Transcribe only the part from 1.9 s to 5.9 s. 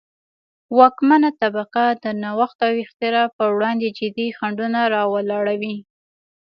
د نوښت او اختراع پروړاندې جدي خنډونه را ولاړوي.